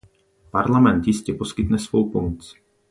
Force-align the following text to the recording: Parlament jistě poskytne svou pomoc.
Parlament 0.51 1.07
jistě 1.07 1.33
poskytne 1.33 1.77
svou 1.79 2.09
pomoc. 2.11 2.55